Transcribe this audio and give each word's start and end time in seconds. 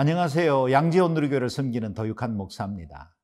안녕하세요. 0.00 0.70
양지원 0.70 1.14
누리교를 1.14 1.50
섬기는 1.50 1.92
도육한 1.92 2.36
목사입니다. 2.36 3.16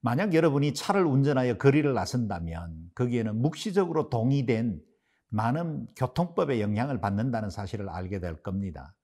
만약 0.00 0.32
여러분이 0.32 0.72
차를 0.72 1.04
운전하여 1.04 1.58
거리를 1.58 1.92
나선다면 1.92 2.92
거기에는 2.94 3.36
묵시적으로 3.42 4.08
동의된 4.08 4.80
많은 5.28 5.86
교통법의 5.94 6.62
영향을 6.62 7.02
받는다는 7.02 7.50
사실을 7.50 7.90
알게 7.90 8.20
될 8.20 8.42
겁니다. 8.42 8.94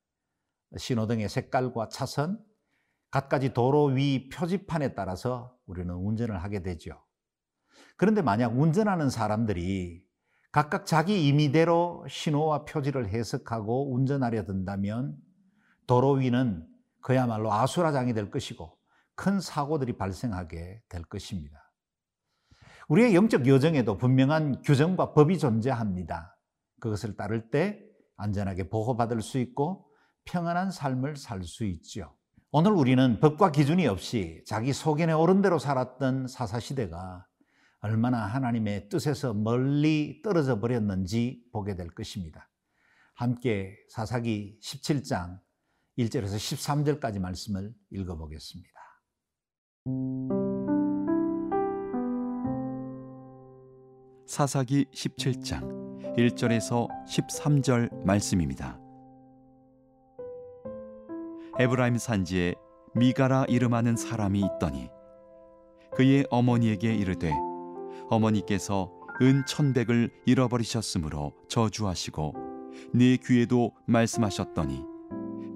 신호등의 0.75 1.29
색깔과 1.29 1.91
차선, 1.91 2.43
갖가지 3.11 3.53
도로 3.53 3.89
위 3.89 4.31
표지판에 4.31 4.95
따라서 4.95 5.55
우리는 5.67 5.93
운전을 5.93 6.43
하게 6.43 6.63
되죠. 6.63 6.99
그런데 7.99 8.23
만약 8.23 8.59
운전하는 8.59 9.11
사람들이 9.11 10.03
각각 10.51 10.87
자기 10.87 11.29
임의대로 11.29 12.07
신호와 12.09 12.65
표지를 12.65 13.11
해석하고 13.11 13.93
운전하려 13.93 14.47
든다면 14.47 15.15
도로 15.87 16.13
위는 16.13 16.72
그야말로 17.03 17.53
아수라장이 17.53 18.15
될 18.15 18.31
것이고 18.31 18.79
큰 19.15 19.41
사고들이 19.41 19.99
발생하게 19.99 20.83
될 20.89 21.03
것입니다. 21.03 21.71
우리의 22.89 23.15
영적 23.15 23.47
여정에도 23.47 23.97
분명한 23.99 24.63
규정과 24.63 25.13
법이 25.13 25.39
존재합니다. 25.39 26.37
그것을 26.81 27.17
따를 27.17 27.51
때 27.51 27.81
안전하게 28.17 28.69
보호받을 28.71 29.21
수 29.23 29.39
있고 29.39 29.89
평안한 30.25 30.71
삶을 30.71 31.17
살 31.17 31.43
수 31.45 31.65
있죠. 31.65 32.15
오늘 32.51 32.73
우리는 32.73 33.19
법과 33.19 33.51
기준이 33.51 33.87
없이 33.87 34.43
자기 34.47 34.73
소견에 34.73 35.13
옳은 35.13 35.43
대로 35.43 35.59
살았던 35.59 36.29
사사시대가 36.29 37.27
얼마나 37.81 38.27
하나님의 38.27 38.89
뜻에서 38.89 39.35
멀리 39.35 40.21
떨어져 40.23 40.61
버렸는지 40.61 41.45
보게 41.53 41.75
될 41.75 41.89
것입니다. 41.89 42.49
함께 43.15 43.77
사사기 43.89 44.59
17장 44.63 45.41
1절에서 45.99 46.37
13절까지 46.37 47.19
말씀을 47.19 47.75
읽어보겠습니다. 47.91 48.71
사사기 54.27 54.87
17장 54.95 56.17
1절에서 56.17 56.89
13절 57.07 58.05
말씀입니다. 58.05 58.81
에브라임 61.59 61.99
산지에 61.99 62.55
미가라 62.95 63.45
이름하는 63.49 63.97
사람이 63.97 64.41
있더니 64.41 64.89
그의 65.95 66.25
어머니에게 66.31 66.95
이르되 66.95 67.31
어머니께서 68.09 68.91
은 69.21 69.45
천백을 69.47 70.11
잃어버리셨으므로 70.25 71.35
저주하시고 71.49 72.35
네 72.95 73.19
귀에도 73.19 73.73
말씀하셨더니 73.87 74.92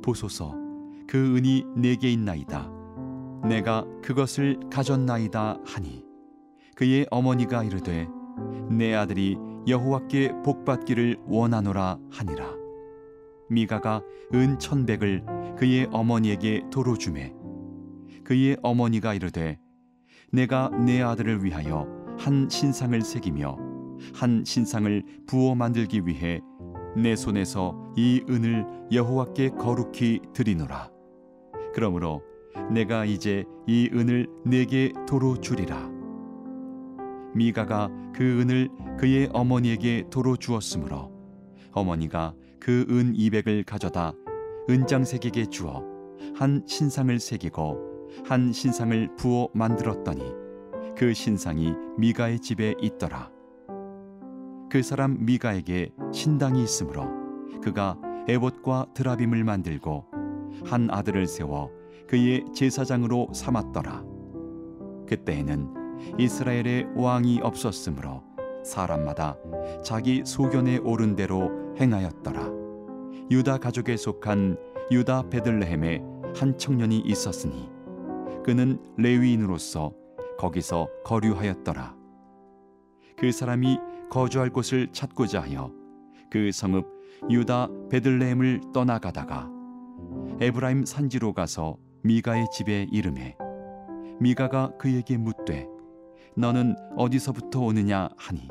보소서. 0.07 0.55
그 1.09 1.37
은이 1.37 1.65
내게 1.75 2.13
있나이다. 2.13 2.71
내가 3.49 3.85
그것을 4.03 4.61
가졌나이다 4.71 5.59
하니 5.65 6.05
그의 6.77 7.07
어머니가 7.11 7.65
이르되 7.65 8.09
내 8.71 8.95
아들이 8.95 9.37
여호와께 9.67 10.43
복받기를 10.45 11.19
원하노라 11.27 11.99
하니라. 12.11 12.55
미가가 13.51 14.03
은 14.35 14.59
천백을 14.61 15.25
그의 15.59 15.89
어머니에게 15.91 16.63
도로 16.71 16.97
주매. 16.97 17.35
그의 18.23 18.57
어머니가 18.63 19.15
이르되 19.15 19.59
내가 20.33 20.69
내 20.69 21.03
아들을 21.03 21.45
위하여 21.45 21.89
한 22.19 22.49
신상을 22.49 23.01
새기며 23.01 23.57
한 24.15 24.45
신상을 24.45 25.03
부어 25.27 25.55
만들기 25.57 26.07
위해 26.07 26.41
내 26.97 27.15
손에서 27.15 27.77
이 27.97 28.23
은을 28.29 28.67
여호와께 28.93 29.51
거룩히 29.51 30.21
드리노라. 30.33 30.91
그러므로 31.75 32.23
내가 32.71 33.05
이제 33.05 33.45
이 33.67 33.91
은을 33.93 34.29
내게 34.45 34.93
도로 35.07 35.37
주리라. 35.41 35.91
미가가 37.35 37.91
그 38.15 38.41
은을 38.41 38.71
그의 38.99 39.29
어머니에게 39.33 40.05
도로 40.11 40.37
주었으므로 40.37 41.13
어머니가 41.73 42.35
그 42.59 42.87
은 42.89 43.15
이백을 43.15 43.63
가져다 43.63 44.13
은장색에게 44.69 45.47
주어 45.47 45.85
한 46.35 46.65
신상을 46.67 47.19
새기고 47.21 47.79
한 48.25 48.53
신상을 48.53 49.17
부어 49.17 49.49
만들었더니 49.55 50.33
그 50.97 51.13
신상이 51.13 51.75
미가의 51.99 52.41
집에 52.41 52.75
있더라. 52.81 53.36
그 54.77 54.83
사람 54.83 55.25
미가에게 55.25 55.91
신당이 56.13 56.63
있으므로 56.63 57.09
그가 57.63 57.97
에봇과 58.29 58.89
드라빔을 58.93 59.43
만들고 59.43 60.05
한 60.67 60.91
아들을 60.91 61.27
세워 61.27 61.71
그의 62.07 62.45
제사장으로 62.55 63.29
삼았더라. 63.33 64.05
그때에는 65.09 65.73
이스라엘의 66.19 66.89
왕이 66.95 67.41
없었으므로 67.43 68.23
사람마다 68.67 69.39
자기 69.83 70.23
소견에 70.27 70.77
오른 70.77 71.17
대로 71.17 71.51
행하였더라. 71.81 72.51
유다 73.31 73.57
가족에 73.57 73.97
속한 73.97 74.59
유다 74.91 75.31
베들레헴에 75.31 76.03
한 76.37 76.59
청년이 76.59 76.99
있었으니 76.99 77.71
그는 78.45 78.79
레위인으로서 78.99 79.95
거기서 80.37 80.91
거류하였더라. 81.03 81.97
그 83.17 83.33
사람이 83.33 83.79
거주할 84.11 84.51
곳을 84.51 84.89
찾고자 84.93 85.43
하여 85.43 85.73
그 86.31 86.51
성읍 86.53 86.87
유다 87.31 87.69
베들레헴을 87.91 88.61
떠나가다가 88.73 89.51
에브라임 90.41 90.85
산지로 90.85 91.33
가서 91.33 91.77
미가의 92.03 92.47
집에 92.53 92.87
이름해 92.91 93.37
미가가 94.21 94.77
그에게 94.79 95.17
묻되 95.17 95.67
너는 96.37 96.77
어디서부터 96.97 97.61
오느냐? 97.61 98.09
하니 98.17 98.49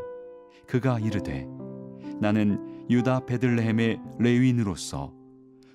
그가 0.67 0.99
이르되 0.99 1.47
나는 2.19 2.87
유다 2.89 3.25
베들레헴의 3.25 3.99
레위인으로서 4.19 5.13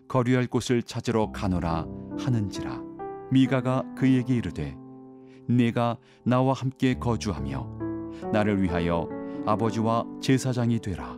거류할 0.09 0.49
곳을 0.49 0.83
찾으러 0.83 1.31
가노라 1.31 1.87
하는지라. 2.19 2.83
미가가 3.31 3.85
그에게 3.97 4.35
이르되 4.35 4.77
네가 5.49 5.99
나와 6.25 6.53
함께 6.53 6.95
거주하며 6.95 8.31
나를 8.33 8.61
위하여 8.63 9.09
아버지와 9.47 10.05
제사장이 10.21 10.81
되라. 10.81 11.17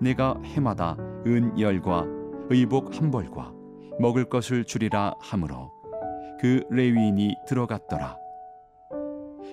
내가 0.00 0.38
해마다 0.44 0.96
은 1.26 1.58
열과 1.58 2.04
의복 2.50 3.00
한 3.00 3.10
벌과 3.10 3.52
먹을 3.98 4.24
것을 4.24 4.64
주리라 4.64 5.14
하므로 5.20 5.70
그 6.40 6.64
레위인이 6.70 7.36
들어갔더라. 7.46 8.16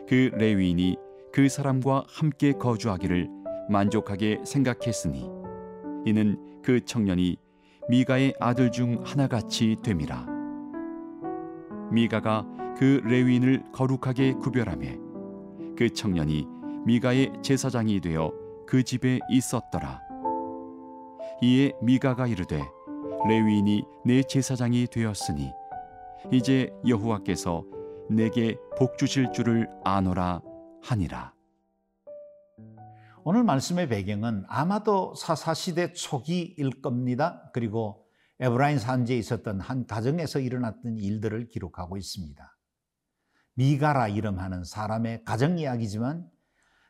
그 0.08 0.31
레위인이 0.34 0.97
그 1.31 1.47
사람과 1.47 2.03
함께 2.08 2.53
거주하기를 2.53 3.29
만족하게 3.69 4.41
생각했으니 4.44 5.29
이는 6.06 6.62
그 6.63 6.84
청년이 6.84 7.38
미가의 7.90 8.34
아들 8.40 8.72
중 8.72 9.02
하나같이 9.03 9.78
됨이라. 9.84 10.25
미가가 11.91 12.46
그 12.78 13.02
레위인을 13.03 13.63
거룩하게 13.72 14.34
구별하며 14.34 14.88
그 15.75 15.90
청년이 15.91 16.47
미가의 16.89 17.31
제사장이 17.44 18.01
되어 18.01 18.33
그 18.66 18.81
집에 18.83 19.19
있었더라. 19.29 20.01
이에 21.43 21.72
미가가 21.84 22.25
이르되 22.25 22.59
레위인이 23.28 23.84
내 24.05 24.23
제사장이 24.23 24.87
되었으니 24.87 25.52
이제 26.31 26.72
여호와께서 26.87 27.64
내게 28.09 28.58
복 28.75 28.97
주실 28.97 29.31
줄을 29.34 29.69
아노라 29.84 30.41
하니라. 30.81 31.35
오늘 33.23 33.43
말씀의 33.43 33.87
배경은 33.87 34.46
아마도 34.47 35.14
사사시대 35.14 35.93
초기일 35.93 36.81
겁니다. 36.81 37.52
그리고 37.53 38.08
에브라임 38.40 38.79
산지에 38.79 39.16
있었던 39.16 39.59
한 39.59 39.85
가정에서 39.85 40.40
일어났던 40.40 40.97
일들을 40.97 41.49
기록하고 41.49 41.97
있습니다. 41.97 42.58
미가라 43.53 44.08
이름하는 44.08 44.64
사람의 44.64 45.23
가정 45.23 45.59
이야기지만 45.59 46.28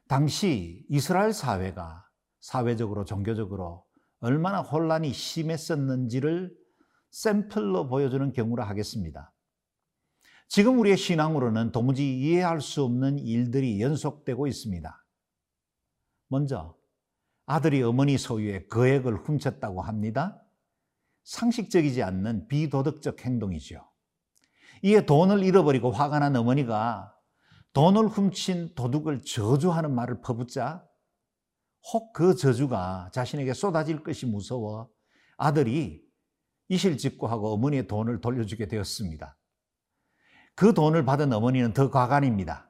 당시 0.09 0.88
이스라엘 0.89 1.33
사회가 1.33 2.03
사회적으로 2.41 3.06
종교적으로 3.06 3.85
얼마나 4.21 4.61
혼란이 4.63 5.13
심했었는지를 5.13 6.51
샘플로 7.11 7.88
보여주는 7.89 8.33
경우라 8.33 8.67
하겠습니다. 8.67 9.31
지금 10.47 10.79
우리의 10.79 10.97
신앙으로는 10.97 11.71
도무지 11.71 12.21
이해할 12.21 12.59
수 12.59 12.83
없는 12.85 13.19
일들이 13.19 13.79
연속되고 13.79 14.47
있습니다. 14.47 15.06
먼저 16.27 16.75
아들이 17.45 17.83
어머니 17.83 18.17
소유의 18.17 18.67
거액을 18.67 19.15
훔쳤다고 19.27 19.83
합니다. 19.83 20.44
상식적이지 21.25 22.01
않는 22.01 22.47
비도덕적 22.47 23.23
행동이죠. 23.23 23.88
이에 24.81 25.05
돈을 25.05 25.44
잃어버리고 25.44 25.91
화가 25.91 26.17
난 26.17 26.35
어머니가 26.35 27.13
돈을 27.74 28.07
훔친 28.07 28.75
도둑을 28.75 29.21
저주하는 29.21 29.94
말을 29.94 30.21
퍼붓자 30.21 30.86
혹 31.94 32.13
그 32.13 32.36
저주가 32.36 33.10
자신에게 33.13 33.54
쏟아질 33.54 34.04
것이 34.04 34.25
무서워 34.25 34.89
아들이 35.38 36.04
이실직고하고 36.68 37.54
어머니의 37.54 37.88
돈을 37.88 38.21
돌려주게 38.21 38.68
되었습니다. 38.68 39.38
그 40.56 40.74
돈을 40.74 41.06
받은 41.06 41.31
어머니는 41.31 41.74
더 41.74 41.89
과간입니다. 41.89 42.69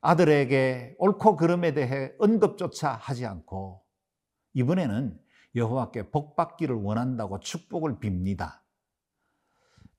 아들에게 0.00 0.96
옳고 0.98 1.36
그름에 1.36 1.74
대해 1.74 2.12
언급조차 2.18 2.92
하지 2.92 3.26
않고 3.26 3.84
이번에는 4.54 5.20
여호와께 5.54 6.10
복 6.10 6.34
받기를 6.36 6.74
원한다고 6.76 7.40
축복을 7.40 8.00
빕니다. 8.00 8.60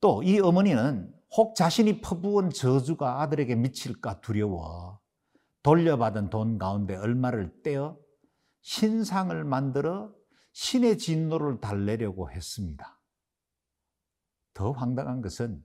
또 0.01 0.21
이 0.23 0.39
어머니는 0.39 1.13
혹 1.35 1.55
자신이 1.55 2.01
퍼부은 2.01 2.51
저주가 2.51 3.21
아들에게 3.21 3.55
미칠까 3.55 4.21
두려워 4.21 4.99
돌려받은 5.63 6.29
돈 6.29 6.57
가운데 6.57 6.95
얼마를 6.95 7.61
떼어 7.63 7.97
신상을 8.61 9.43
만들어 9.43 10.13
신의 10.51 10.97
진노를 10.97 11.59
달래려고 11.59 12.29
했습니다. 12.29 13.01
더 14.53 14.71
황당한 14.71 15.21
것은 15.21 15.63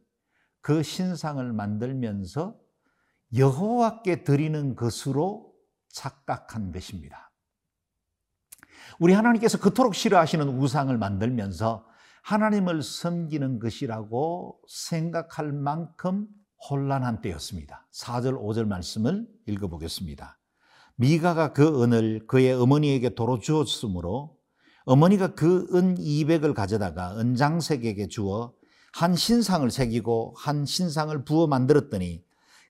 그 0.60 0.82
신상을 0.82 1.52
만들면서 1.52 2.58
여호와께 3.36 4.24
드리는 4.24 4.74
것으로 4.74 5.54
착각한 5.90 6.72
것입니다. 6.72 7.30
우리 8.98 9.12
하나님께서 9.12 9.58
그토록 9.58 9.94
싫어하시는 9.94 10.48
우상을 10.48 10.96
만들면서 10.96 11.86
하나님을 12.22 12.82
섬기는 12.82 13.58
것이라고 13.58 14.60
생각할 14.68 15.52
만큼 15.52 16.26
혼란한 16.70 17.20
때였습니다. 17.20 17.86
4절, 17.92 18.40
5절 18.40 18.66
말씀을 18.66 19.26
읽어보겠습니다. 19.46 20.38
미가가 20.96 21.52
그 21.52 21.82
은을 21.82 22.26
그의 22.26 22.52
어머니에게 22.52 23.14
도로 23.14 23.38
주었으므로 23.38 24.36
어머니가 24.84 25.34
그 25.34 25.68
은 25.74 25.96
200을 25.96 26.54
가져다가 26.54 27.18
은장색에게 27.18 28.08
주어 28.08 28.54
한 28.92 29.14
신상을 29.14 29.70
새기고 29.70 30.34
한 30.36 30.64
신상을 30.64 31.24
부어 31.24 31.46
만들었더니 31.46 32.24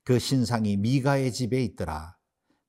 그 0.04 0.18
신상이 0.18 0.76
미가의 0.76 1.32
집에 1.32 1.62
있더라. 1.62 2.16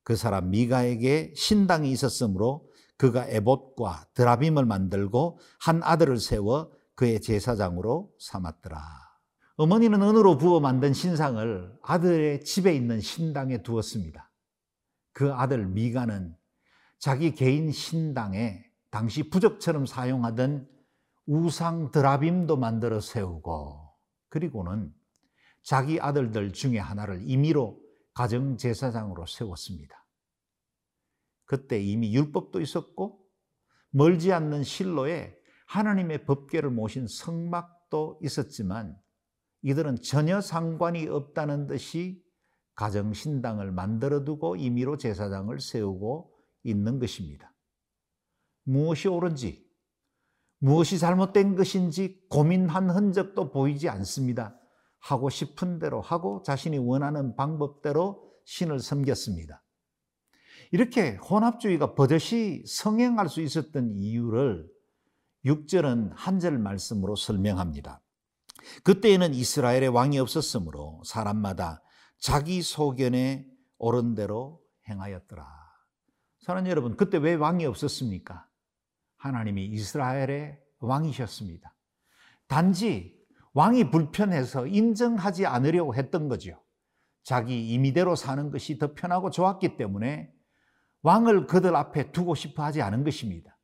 그 0.02 0.16
사람 0.16 0.50
미가에게 0.50 1.34
신당이 1.36 1.90
있었으므로 1.90 2.69
그가 3.00 3.26
에봇과 3.28 4.08
드라빔을 4.12 4.66
만들고 4.66 5.38
한 5.58 5.82
아들을 5.82 6.18
세워 6.18 6.70
그의 6.94 7.22
제사장으로 7.22 8.12
삼았더라. 8.18 8.78
어머니는 9.56 10.02
은으로 10.02 10.36
부어 10.36 10.60
만든 10.60 10.92
신상을 10.92 11.78
아들의 11.82 12.44
집에 12.44 12.74
있는 12.74 13.00
신당에 13.00 13.62
두었습니다. 13.62 14.30
그 15.14 15.32
아들 15.32 15.66
미가는 15.66 16.36
자기 16.98 17.34
개인 17.34 17.72
신당에 17.72 18.62
당시 18.90 19.30
부적처럼 19.30 19.86
사용하던 19.86 20.68
우상 21.24 21.92
드라빔도 21.92 22.58
만들어 22.58 23.00
세우고 23.00 23.94
그리고는 24.28 24.92
자기 25.62 25.98
아들들 25.98 26.52
중에 26.52 26.78
하나를 26.78 27.22
임의로 27.22 27.80
가정 28.12 28.58
제사장으로 28.58 29.24
세웠습니다. 29.24 29.99
그때 31.50 31.80
이미 31.80 32.14
율법도 32.14 32.60
있었고 32.60 33.26
멀지 33.90 34.32
않는 34.32 34.62
실로에 34.62 35.36
하나님의 35.66 36.24
법궤를 36.24 36.70
모신 36.70 37.08
성막도 37.08 38.20
있었지만 38.22 38.96
이들은 39.62 40.00
전혀 40.00 40.40
상관이 40.40 41.08
없다는 41.08 41.66
듯이 41.66 42.24
가정 42.76 43.12
신당을 43.12 43.72
만들어 43.72 44.22
두고 44.22 44.54
임의로 44.54 44.96
제사장을 44.96 45.58
세우고 45.58 46.32
있는 46.62 47.00
것입니다. 47.00 47.52
무엇이 48.62 49.08
옳은지 49.08 49.68
무엇이 50.60 51.00
잘못된 51.00 51.56
것인지 51.56 52.28
고민한 52.28 52.90
흔적도 52.90 53.50
보이지 53.50 53.88
않습니다. 53.88 54.56
하고 55.00 55.28
싶은 55.28 55.80
대로 55.80 56.00
하고 56.00 56.44
자신이 56.44 56.78
원하는 56.78 57.34
방법대로 57.34 58.30
신을 58.44 58.78
섬겼습니다. 58.78 59.64
이렇게 60.70 61.16
혼합주의가 61.16 61.94
버젓이 61.94 62.64
성행할 62.66 63.28
수 63.28 63.40
있었던 63.40 63.90
이유를 63.96 64.68
6절은 65.44 66.12
한 66.14 66.38
절 66.38 66.58
말씀으로 66.58 67.16
설명합니다. 67.16 68.02
그때에는 68.84 69.34
이스라엘의 69.34 69.88
왕이 69.88 70.18
없었으므로 70.18 71.02
사람마다 71.04 71.82
자기 72.18 72.62
소견에 72.62 73.46
옳은 73.78 74.14
대로 74.14 74.60
행하였더라. 74.88 75.46
사랑하는 76.40 76.70
여러분, 76.70 76.96
그때 76.96 77.18
왜 77.18 77.34
왕이 77.34 77.64
없었습니까? 77.66 78.46
하나님이 79.16 79.66
이스라엘의 79.66 80.58
왕이셨습니다. 80.78 81.74
단지 82.46 83.18
왕이 83.54 83.90
불편해서 83.90 84.66
인정하지 84.66 85.46
않으려고 85.46 85.94
했던 85.94 86.28
거죠. 86.28 86.62
자기 87.22 87.70
임의대로 87.72 88.14
사는 88.14 88.50
것이 88.50 88.78
더 88.78 88.94
편하고 88.94 89.30
좋았기 89.30 89.76
때문에 89.76 90.32
왕을 91.02 91.46
그들 91.46 91.74
앞에 91.76 92.12
두고 92.12 92.34
싶어 92.34 92.62
하지 92.64 92.82
않은 92.82 93.04
것입니다. 93.04 93.58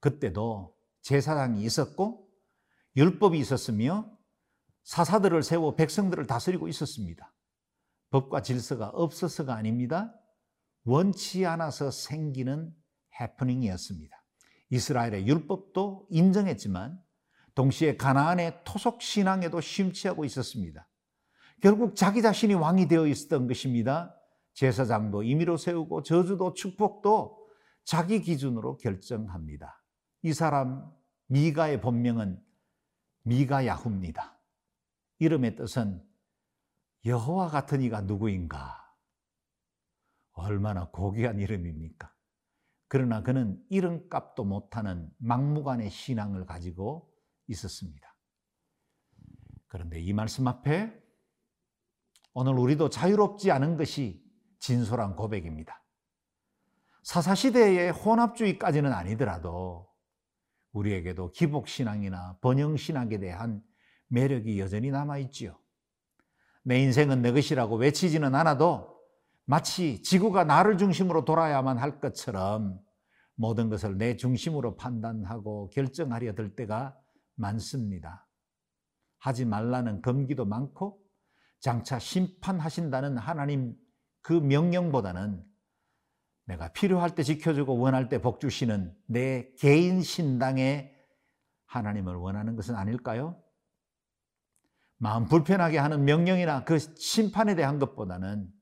그때도 0.00 0.76
제사장이 1.02 1.62
있었고 1.64 2.28
율법이 2.96 3.38
있었으며 3.38 4.10
사사들을 4.84 5.42
세워 5.42 5.74
백성들을 5.74 6.26
다스리고 6.26 6.68
있었습니다. 6.68 7.32
법과 8.10 8.42
질서가 8.42 8.88
없어서가 8.88 9.54
아닙니다. 9.54 10.14
원치 10.84 11.44
않아서 11.44 11.90
생기는 11.90 12.72
해프닝이었습니다. 13.20 14.16
이스라엘의 14.70 15.26
율법도 15.26 16.06
인정했지만 16.10 17.00
동시에 17.54 17.96
가나안의 17.96 18.60
토속 18.64 19.02
신앙에도 19.02 19.60
심취하고 19.60 20.24
있었습니다. 20.24 20.88
결국 21.62 21.96
자기 21.96 22.22
자신이 22.22 22.54
왕이 22.54 22.86
되어 22.86 23.06
있었던 23.06 23.48
것입니다. 23.48 24.14
제사장도 24.56 25.22
임의로 25.22 25.58
세우고 25.58 26.02
저주도 26.02 26.54
축복도 26.54 27.46
자기 27.84 28.22
기준으로 28.22 28.78
결정합니다. 28.78 29.84
이 30.22 30.32
사람 30.32 30.90
미가의 31.26 31.82
본명은 31.82 32.42
미가 33.22 33.66
야후입니다. 33.66 34.40
이름의 35.18 35.56
뜻은 35.56 36.02
여호와 37.04 37.48
같은 37.48 37.82
이가 37.82 38.00
누구인가? 38.00 38.82
얼마나 40.32 40.88
고귀한 40.88 41.38
이름입니까? 41.38 42.12
그러나 42.88 43.22
그는 43.22 43.62
이름값도 43.68 44.44
못하는 44.44 45.10
막무가내 45.18 45.90
신앙을 45.90 46.46
가지고 46.46 47.12
있었습니다. 47.48 48.16
그런데 49.66 50.00
이 50.00 50.14
말씀 50.14 50.48
앞에 50.48 50.98
오늘 52.32 52.58
우리도 52.58 52.88
자유롭지 52.88 53.50
않은 53.50 53.76
것이 53.76 54.25
진솔한 54.58 55.16
고백입니다. 55.16 55.82
사사시대의 57.02 57.92
혼합주의까지는 57.92 58.92
아니더라도 58.92 59.88
우리에게도 60.72 61.32
기복신앙이나 61.32 62.38
번영신앙에 62.40 63.18
대한 63.18 63.62
매력이 64.08 64.58
여전히 64.60 64.90
남아있지요. 64.90 65.58
내 66.62 66.80
인생은 66.80 67.22
내 67.22 67.32
것이라고 67.32 67.76
외치지는 67.76 68.34
않아도 68.34 68.96
마치 69.44 70.02
지구가 70.02 70.44
나를 70.44 70.76
중심으로 70.78 71.24
돌아야만 71.24 71.78
할 71.78 72.00
것처럼 72.00 72.80
모든 73.36 73.68
것을 73.68 73.96
내 73.96 74.16
중심으로 74.16 74.76
판단하고 74.76 75.70
결정하려 75.70 76.34
들 76.34 76.56
때가 76.56 76.98
많습니다. 77.36 78.26
하지 79.18 79.44
말라는 79.44 80.02
금기도 80.02 80.44
많고 80.44 80.98
장차 81.60 81.98
심판하신다는 81.98 83.16
하나님 83.18 83.76
그 84.26 84.32
명령보다는 84.32 85.46
내가 86.46 86.72
필요할 86.72 87.14
때 87.14 87.22
지켜주고 87.22 87.78
원할 87.78 88.08
때 88.08 88.18
복 88.18 88.40
주시는 88.40 88.92
내 89.06 89.52
개인 89.56 90.02
신당에 90.02 90.92
하나님을 91.66 92.16
원하는 92.16 92.56
것은 92.56 92.74
아닐까요? 92.74 93.40
마음 94.96 95.26
불편하게 95.26 95.78
하는 95.78 96.04
명령이나 96.04 96.64
그 96.64 96.80
심판에 96.80 97.54
대한 97.54 97.78
것보다는 97.78 98.52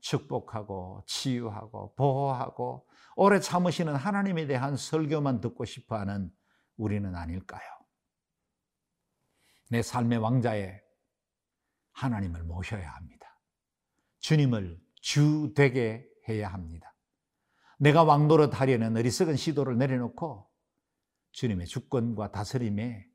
축복하고 0.00 1.04
치유하고 1.06 1.96
보호하고 1.96 2.88
오래 3.14 3.40
참으시는 3.40 3.96
하나님에 3.96 4.46
대한 4.46 4.74
설교만 4.74 5.42
듣고 5.42 5.66
싶어 5.66 5.98
하는 5.98 6.32
우리는 6.78 7.14
아닐까요? 7.14 7.60
내 9.68 9.82
삶의 9.82 10.16
왕자에 10.16 10.80
하나님을 11.92 12.42
모셔야 12.42 12.90
합니다. 12.90 13.26
주님을 14.20 14.80
주 15.00 15.52
되게 15.54 16.06
해야 16.28 16.48
합니다. 16.48 16.94
내가 17.78 18.04
왕노릇 18.04 18.60
하려는 18.60 18.96
어리석은 18.96 19.36
시도를 19.36 19.78
내려놓고 19.78 20.48
주님의 21.32 21.66
주권과 21.66 22.32
다스림에 22.32 23.06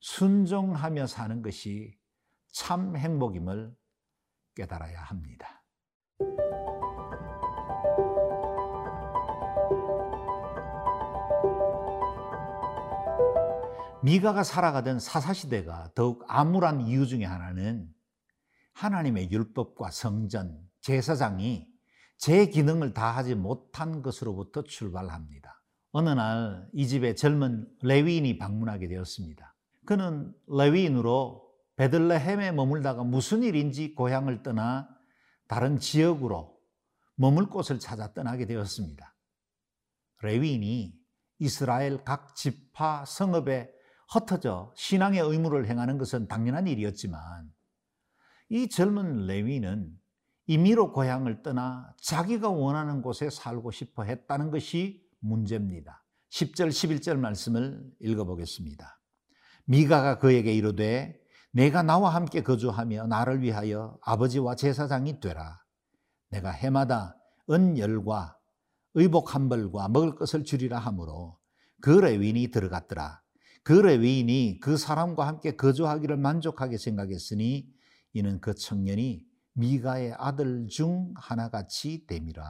순종하며 0.00 1.06
사는 1.06 1.42
것이 1.42 1.98
참 2.52 2.96
행복임을 2.96 3.74
깨달아야 4.54 5.00
합니다. 5.02 5.64
미가가 14.02 14.44
살아가던 14.44 15.00
사사시대가 15.00 15.90
더욱 15.96 16.24
암울한 16.28 16.82
이유 16.82 17.08
중에 17.08 17.24
하나는 17.24 17.92
하나님의 18.74 19.32
율법과 19.32 19.90
성전, 19.90 20.60
제사장이 20.86 21.66
제 22.16 22.46
기능을 22.46 22.94
다 22.94 23.10
하지 23.10 23.34
못한 23.34 24.02
것으로부터 24.02 24.62
출발합니다. 24.62 25.60
어느 25.90 26.10
날 26.10 26.70
이 26.74 26.86
집에 26.86 27.16
젊은 27.16 27.68
레위인이 27.82 28.38
방문하게 28.38 28.86
되었습니다. 28.86 29.52
그는 29.84 30.32
레위인으로 30.46 31.44
베들레헴에 31.74 32.52
머물다가 32.52 33.02
무슨 33.02 33.42
일인지 33.42 33.96
고향을 33.96 34.44
떠나 34.44 34.88
다른 35.48 35.80
지역으로 35.80 36.56
머물 37.16 37.48
곳을 37.48 37.80
찾아 37.80 38.12
떠나게 38.14 38.46
되었습니다. 38.46 39.12
레위인이 40.22 40.94
이스라엘 41.40 42.04
각 42.04 42.36
지파 42.36 43.06
성읍에 43.06 43.72
흩어져 44.12 44.72
신앙의 44.76 45.18
의무를 45.20 45.66
행하는 45.66 45.98
것은 45.98 46.28
당연한 46.28 46.68
일이었지만 46.68 47.52
이 48.50 48.68
젊은 48.68 49.26
레위는 49.26 49.98
임의로 50.46 50.92
고향을 50.92 51.42
떠나 51.42 51.92
자기가 52.00 52.48
원하는 52.48 53.02
곳에 53.02 53.30
살고 53.30 53.70
싶어 53.70 54.04
했다는 54.04 54.50
것이 54.50 55.04
문제입니다. 55.18 56.04
10절, 56.30 56.68
11절 56.68 57.18
말씀을 57.18 57.82
읽어보겠습니다. 58.00 59.00
미가가 59.64 60.18
그에게 60.18 60.52
이르되 60.52 61.18
내가 61.50 61.82
나와 61.82 62.10
함께 62.10 62.42
거주하며 62.42 63.06
나를 63.06 63.42
위하여 63.42 63.98
아버지와 64.02 64.54
제사장이 64.54 65.20
되라. 65.20 65.62
내가 66.30 66.50
해마다 66.50 67.16
은열과 67.50 68.38
의복 68.94 69.34
한 69.34 69.48
벌과 69.48 69.88
먹을 69.88 70.14
것을 70.14 70.44
주리라 70.44 70.78
하므로 70.78 71.38
그 71.80 71.90
레위인이 71.90 72.48
들어갔더라. 72.50 73.22
그 73.62 73.72
레위인이 73.72 74.60
그 74.60 74.76
사람과 74.76 75.26
함께 75.26 75.56
거주하기를 75.56 76.16
만족하게 76.16 76.78
생각했으니 76.78 77.68
이는 78.12 78.40
그 78.40 78.54
청년이 78.54 79.26
미가의 79.56 80.14
아들 80.18 80.68
중 80.68 81.12
하나같이 81.16 82.06
됨이라. 82.06 82.44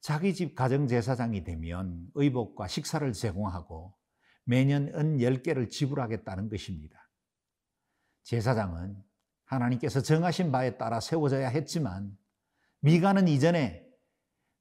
자기 0.00 0.34
집 0.34 0.54
가정제사장이 0.54 1.44
되면 1.44 2.08
의복과 2.14 2.66
식사를 2.66 3.12
제공하고 3.12 3.94
매년 4.44 4.88
은 4.94 5.18
10개를 5.18 5.70
지불하겠다는 5.70 6.48
것입니다. 6.48 7.08
제사장은 8.24 8.96
하나님께서 9.44 10.00
정하신 10.00 10.50
바에 10.50 10.76
따라 10.78 10.98
세워져야 10.98 11.48
했지만 11.48 12.16
미가는 12.80 13.28
이전에 13.28 13.86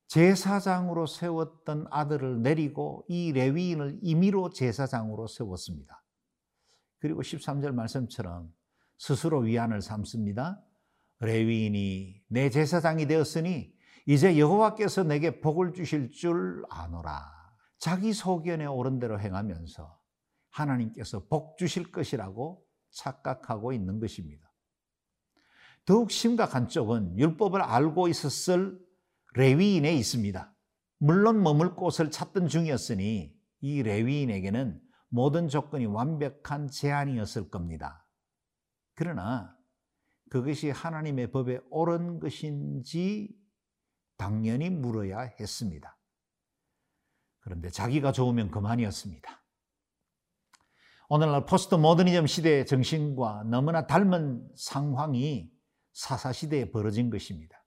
제사장으로 0.08 1.08
세웠던 1.08 1.88
아들을 1.90 2.42
내리고 2.42 3.06
이 3.08 3.32
레위인을 3.32 4.00
임의로 4.02 4.50
제사장으로 4.50 5.28
세웠습니다. 5.28 6.04
그리고 7.00 7.22
13절 7.22 7.72
말씀처럼 7.72 8.54
스스로 8.98 9.40
위안을 9.40 9.82
삼습니다. 9.82 10.62
레위인이 11.22 12.22
내 12.30 12.50
제사장이 12.50 13.06
되었으니 13.08 13.74
이제 14.08 14.38
여호와께서 14.38 15.04
내게 15.04 15.40
복을 15.40 15.74
주실 15.74 16.12
줄 16.12 16.64
아노라. 16.70 17.32
자기 17.78 18.14
소견에 18.14 18.66
옳은 18.66 19.00
대로 19.00 19.20
행하면서 19.20 20.00
하나님께서 20.50 21.28
복 21.28 21.58
주실 21.58 21.92
것이라고 21.92 22.66
착각하고 22.92 23.72
있는 23.72 24.00
것입니다. 24.00 24.52
더욱 25.86 26.12
심각한 26.12 26.68
쪽은 26.68 27.18
율법을 27.18 27.62
알고 27.62 28.08
있었을 28.08 28.80
레위인에 29.36 29.96
있습니다. 29.96 30.54
물론 30.98 31.42
머물 31.42 31.76
곳을 31.76 32.12
찾던 32.12 32.48
중이었으니 32.48 33.34
이 33.62 33.84
레위인에게는 33.84 34.80
모든 35.10 35.48
조건이 35.48 35.86
완벽한 35.86 36.70
제한이었을 36.70 37.50
겁니다. 37.50 38.08
그러나 38.96 39.56
그것이 40.32 40.70
하나님의 40.70 41.30
법에 41.34 41.60
옳은 41.72 42.22
것인지 42.22 43.38
당연히 44.16 44.70
물어야 44.70 45.20
했습니다. 45.20 46.00
그런데 47.42 47.70
자기가 47.70 48.14
좋으면 48.14 48.50
그만이었습니다. 48.50 49.44
오늘날 51.10 51.46
포스트 51.46 51.76
모더니즘 51.76 52.28
시대의 52.28 52.66
정신과 52.66 53.44
너무나 53.44 53.86
닮은 53.88 54.48
상황이 54.56 55.52
사사시대에 55.92 56.72
벌어진 56.72 57.10
것입니다. 57.10 57.66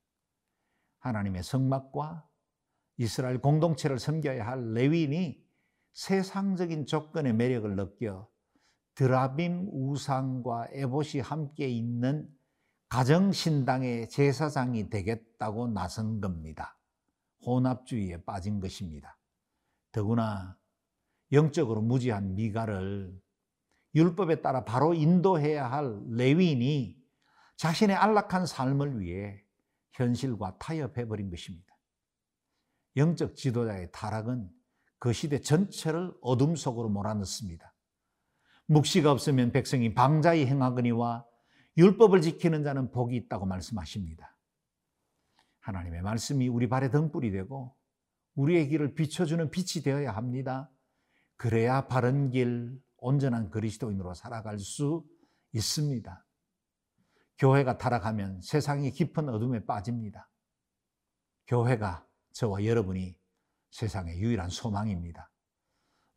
하나님의 1.00 1.42
성막과 1.42 2.26
이스라엘 2.96 3.42
공동체를 3.42 3.98
섬겨야 3.98 4.46
할 4.46 4.72
레위인이 4.72 5.44
세상적인 5.92 6.86
조건의 6.86 7.34
매력을 7.34 7.76
느껴 7.76 8.26
드라빔 8.94 9.68
우상과 9.70 10.68
에봇이 10.72 11.20
함께 11.20 11.68
있는 11.68 12.26
가정신당의 12.94 14.08
제사장이 14.08 14.88
되겠다고 14.88 15.66
나선 15.66 16.20
겁니다. 16.20 16.78
혼합주의에 17.44 18.22
빠진 18.22 18.60
것입니다. 18.60 19.18
더구나 19.90 20.56
영적으로 21.32 21.82
무지한 21.82 22.36
미가를 22.36 23.20
율법에 23.96 24.42
따라 24.42 24.64
바로 24.64 24.94
인도해야 24.94 25.68
할 25.68 26.02
레위인이 26.06 26.96
자신의 27.56 27.96
안락한 27.96 28.46
삶을 28.46 29.00
위해 29.00 29.42
현실과 29.94 30.56
타협해버린 30.58 31.30
것입니다. 31.30 31.76
영적 32.94 33.34
지도자의 33.34 33.90
타락은 33.90 34.48
그 35.00 35.12
시대 35.12 35.40
전체를 35.40 36.14
어둠 36.22 36.54
속으로 36.54 36.88
몰아넣습니다. 36.90 37.74
묵시가 38.66 39.10
없으면 39.10 39.50
백성이 39.50 39.94
방자히 39.94 40.46
행하거니와 40.46 41.26
율법을 41.76 42.20
지키는 42.20 42.62
자는 42.62 42.90
복이 42.90 43.16
있다고 43.16 43.46
말씀하십니다. 43.46 44.36
하나님의 45.60 46.02
말씀이 46.02 46.48
우리 46.48 46.68
발의 46.68 46.90
등불이 46.90 47.30
되고 47.32 47.74
우리의 48.34 48.68
길을 48.68 48.94
비춰주는 48.94 49.50
빛이 49.50 49.82
되어야 49.82 50.12
합니다. 50.12 50.70
그래야 51.36 51.86
바른 51.86 52.30
길, 52.30 52.78
온전한 52.98 53.50
그리스도인으로 53.50 54.14
살아갈 54.14 54.58
수 54.58 55.04
있습니다. 55.52 56.24
교회가 57.38 57.78
타락하면 57.78 58.40
세상이 58.42 58.90
깊은 58.92 59.28
어둠에 59.28 59.64
빠집니다. 59.64 60.30
교회가 61.46 62.06
저와 62.32 62.64
여러분이 62.64 63.16
세상의 63.70 64.20
유일한 64.20 64.48
소망입니다. 64.48 65.30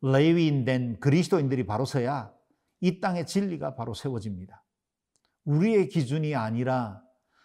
레위인 0.00 0.64
된 0.64 1.00
그리스도인들이 1.00 1.66
바로 1.66 1.84
서야 1.84 2.32
이 2.80 3.00
땅의 3.00 3.26
진리가 3.26 3.74
바로 3.74 3.94
세워집니다. 3.94 4.64
우리의 5.48 5.88
기준이 5.88 6.34
아니라 6.34 7.02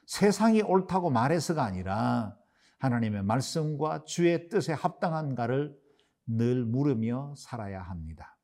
세상이 0.08 0.62
옳다고 0.62 1.10
말해서가 1.10 1.64
아니라 1.64 2.38
하나님의 2.80 3.24
말씀과 3.24 4.04
주의 4.04 4.50
뜻에 4.50 4.74
합당한가를 4.74 5.74
늘 6.26 6.66
물으며 6.66 7.34
살아야 7.38 7.82
합니다. 7.82 8.38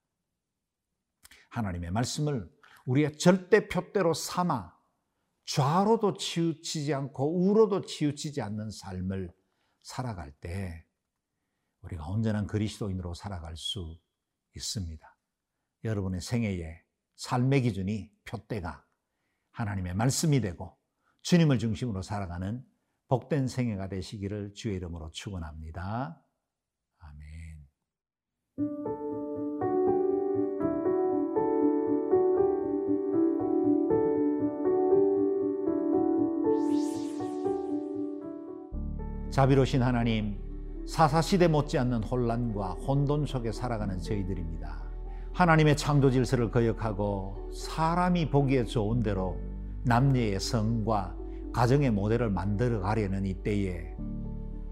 하나님의 1.49 1.91
말씀을 1.91 2.49
우리의 2.85 3.17
절대 3.17 3.67
표대로 3.67 4.13
삼아 4.13 4.73
좌로도 5.45 6.15
치우치지 6.15 6.93
않고 6.93 7.49
우로도 7.49 7.81
치우치지 7.81 8.41
않는 8.41 8.71
삶을 8.71 9.33
살아갈 9.81 10.31
때 10.39 10.85
우리가 11.81 12.07
온전한 12.07 12.47
그리스도인으로 12.47 13.13
살아갈 13.13 13.57
수 13.57 13.99
있습니다. 14.55 15.17
여러분의 15.83 16.21
생애의 16.21 16.81
삶의 17.17 17.63
기준이 17.63 18.09
표대가 18.23 18.88
하나님의 19.59 19.93
말씀이 19.93 20.39
되고 20.39 20.77
주님을 21.21 21.59
중심으로 21.59 22.01
살아가는 22.01 22.63
복된 23.09 23.49
생애가 23.49 23.89
되시기를 23.89 24.53
주의 24.53 24.77
이름으로 24.77 25.11
축원합니다. 25.11 26.21
아멘. 26.99 27.67
자비로신 39.29 39.83
하나님, 39.83 40.39
사사시대 40.87 41.49
못지않는 41.49 42.03
혼란과 42.03 42.75
혼돈 42.75 43.25
속에 43.25 43.51
살아가는 43.51 43.99
저희들입니다. 43.99 44.89
하나님의 45.33 45.75
창조 45.75 46.09
질서를 46.11 46.49
거역하고 46.49 47.51
사람이 47.53 48.29
보기에 48.29 48.63
좋은 48.65 49.03
대로 49.03 49.48
남녀의 49.83 50.39
성과 50.39 51.15
가정의 51.53 51.91
모델을 51.91 52.29
만들어 52.29 52.79
가려는 52.79 53.25
이때에 53.25 53.95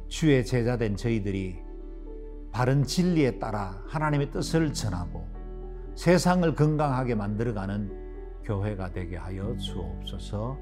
주의 0.08 0.46
제자된 0.46 0.96
저희들이 0.96 1.58
바른 2.52 2.84
진리에 2.84 3.40
따라 3.40 3.82
하나님의 3.88 4.32
뜻을 4.32 4.74
전하고 4.74 5.28
세상을 5.96 6.54
건강하게 6.56 7.16
만들어가는 7.16 8.44
교회가 8.44 8.92
되게 8.94 9.18
하여 9.18 9.56
주옵소서 9.58 10.58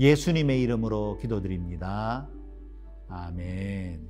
예수님의 0.00 0.62
이름으로 0.62 1.18
기도드립니다. 1.18 2.26
아멘. 3.08 4.08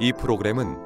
이 0.00 0.12
프로그램은 0.12 0.85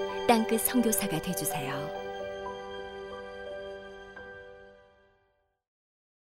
땅끝 0.31 0.61
선교사가 0.61 1.21
되주세요. 1.21 2.00